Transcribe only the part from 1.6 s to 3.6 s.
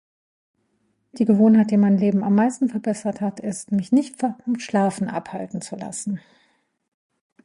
die mein Leben am meisten verbessert hat